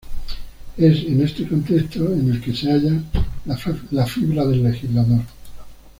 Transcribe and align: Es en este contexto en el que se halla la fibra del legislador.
Es 0.77 1.03
en 1.03 1.21
este 1.21 1.47
contexto 1.47 2.11
en 2.11 2.31
el 2.31 2.41
que 2.41 2.55
se 2.55 2.71
halla 2.71 3.03
la 3.91 4.07
fibra 4.07 4.43
del 4.47 4.63
legislador. 4.63 5.21